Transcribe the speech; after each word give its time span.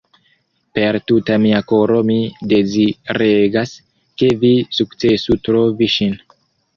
Per 0.77 0.95
tuta 1.09 1.35
mia 1.41 1.57
koro 1.71 1.99
mi 2.07 2.15
deziregas, 2.53 3.73
ke 4.23 4.31
vi 4.45 4.51
sukcesu 4.79 5.37
trovi 5.49 5.89
ŝin. 5.97 6.17